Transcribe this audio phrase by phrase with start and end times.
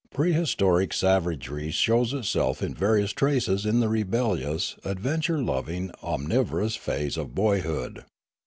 [0.09, 7.35] Prehistoric savagery shows itself in various traces in the rebellious, adventure loving, omnivorous phase of
[7.35, 8.03] boyhood.